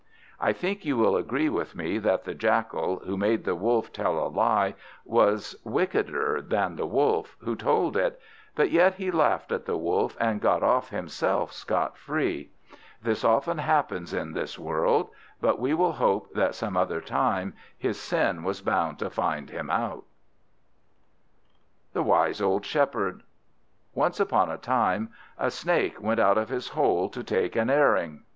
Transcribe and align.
I 0.39 0.51
think 0.51 0.83
you 0.83 0.97
will 0.97 1.15
agree 1.15 1.47
with 1.47 1.75
me, 1.75 1.99
that 1.99 2.23
the 2.23 2.33
Jackal, 2.33 3.03
who 3.05 3.15
made 3.17 3.43
the 3.45 3.53
Wolf 3.53 3.93
tell 3.93 4.17
a 4.17 4.25
lie, 4.29 4.73
was 5.05 5.55
wickeder 5.63 6.41
than 6.41 6.75
the 6.75 6.87
Wolf 6.87 7.37
who 7.41 7.55
told 7.55 7.95
it; 7.95 8.19
but 8.55 8.71
yet 8.71 8.95
he 8.95 9.11
laughed 9.11 9.51
at 9.51 9.67
the 9.67 9.77
Wolf, 9.77 10.17
and 10.19 10.41
got 10.41 10.63
off 10.63 10.89
himself 10.89 11.53
scot 11.53 11.99
free. 11.99 12.49
That 13.03 13.23
often 13.23 13.59
happens 13.59 14.11
in 14.11 14.31
this 14.33 14.57
world; 14.57 15.11
but 15.39 15.59
we 15.59 15.75
will 15.75 15.91
hope 15.91 16.33
that 16.33 16.55
some 16.55 16.75
other 16.75 16.99
time 16.99 17.53
his 17.77 17.99
sin 17.99 18.41
was 18.41 18.59
bound 18.59 18.97
to 18.97 19.09
find 19.11 19.51
him 19.51 19.69
out. 19.69 20.03
The 21.93 22.01
Wise 22.01 22.41
Old 22.41 22.65
Shepherd 22.65 23.21
ONCE 23.93 24.19
upon 24.19 24.49
a 24.49 24.57
time, 24.57 25.09
a 25.37 25.51
snake 25.51 26.01
went 26.01 26.19
out 26.19 26.39
of 26.39 26.49
his 26.49 26.69
hole 26.69 27.07
to 27.09 27.23
take 27.23 27.55
an 27.55 27.69
airing. 27.69 28.23